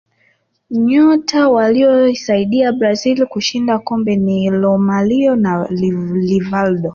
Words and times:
nyota 0.69 1.49
waliyoisaidia 1.49 2.71
brazil 2.73 3.25
kushinda 3.25 3.79
kombe 3.79 4.15
ni 4.15 4.49
romario 4.49 5.35
na 5.35 5.67
rivaldo 6.27 6.89